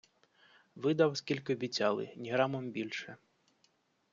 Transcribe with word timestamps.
Видав, 0.75 1.17
скільки 1.17 1.53
обіцяли, 1.53 2.13
ні 2.15 2.31
грамом 2.31 2.71
більше. 2.71 3.17